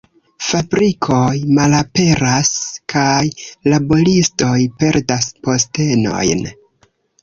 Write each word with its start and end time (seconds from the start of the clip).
Fabrikoj 0.43 1.33
malaperas 1.57 2.51
kaj 2.95 3.13
laboristoj 3.77 4.59
perdas 4.83 5.33
postenojn. 5.47 6.49